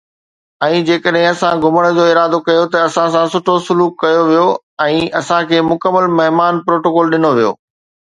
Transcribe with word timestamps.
۽ 0.67 0.77
جيڪڏهن 0.85 1.25
اسان 1.31 1.59
گهمڻ 1.65 1.83
جو 1.97 2.05
ارادو 2.13 2.39
ڪيو 2.47 2.63
ته 2.75 2.85
اسان 2.91 3.11
سان 3.15 3.27
سٺو 3.33 3.57
سلوڪ 3.65 3.93
ڪيو 4.05 4.23
ويو 4.29 4.47
۽ 4.87 5.05
اسان 5.21 5.45
کي 5.53 5.61
مڪمل 5.69 6.09
مهمان 6.21 6.59
پروٽوڪول 6.71 7.15
ڏنو 7.17 7.31
ويو 7.41 7.53